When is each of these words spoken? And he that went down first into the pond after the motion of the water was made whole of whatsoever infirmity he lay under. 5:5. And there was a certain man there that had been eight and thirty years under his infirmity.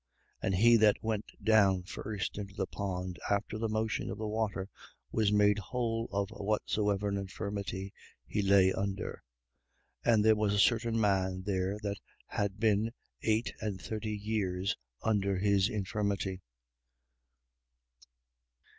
And 0.41 0.55
he 0.55 0.77
that 0.77 1.03
went 1.03 1.31
down 1.43 1.83
first 1.83 2.39
into 2.39 2.55
the 2.55 2.65
pond 2.65 3.19
after 3.29 3.59
the 3.59 3.69
motion 3.69 4.09
of 4.09 4.17
the 4.17 4.25
water 4.25 4.67
was 5.11 5.31
made 5.31 5.59
whole 5.59 6.09
of 6.11 6.31
whatsoever 6.31 7.09
infirmity 7.09 7.93
he 8.25 8.41
lay 8.41 8.73
under. 8.73 9.21
5:5. 10.03 10.11
And 10.13 10.25
there 10.25 10.35
was 10.35 10.55
a 10.55 10.57
certain 10.57 10.99
man 10.99 11.43
there 11.43 11.77
that 11.83 11.99
had 12.25 12.59
been 12.59 12.93
eight 13.21 13.53
and 13.61 13.79
thirty 13.79 14.17
years 14.17 14.75
under 15.03 15.37
his 15.37 15.69
infirmity. 15.69 16.41